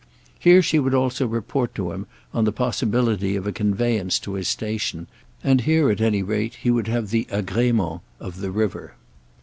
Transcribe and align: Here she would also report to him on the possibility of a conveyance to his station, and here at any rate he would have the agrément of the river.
Here 0.39 0.63
she 0.63 0.79
would 0.79 0.95
also 0.95 1.27
report 1.27 1.75
to 1.75 1.91
him 1.91 2.07
on 2.33 2.45
the 2.45 2.51
possibility 2.51 3.35
of 3.35 3.45
a 3.45 3.51
conveyance 3.51 4.17
to 4.21 4.33
his 4.33 4.47
station, 4.47 5.05
and 5.43 5.61
here 5.61 5.91
at 5.91 6.01
any 6.01 6.23
rate 6.23 6.55
he 6.63 6.71
would 6.71 6.87
have 6.87 7.11
the 7.11 7.25
agrément 7.25 8.01
of 8.19 8.37
the 8.37 8.49
river. 8.49 8.95